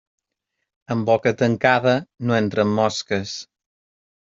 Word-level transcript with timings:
En 0.95 1.03
boca 1.11 1.35
tancada 1.43 1.95
no 2.27 2.41
entren 2.41 2.77
mosques. 2.83 3.41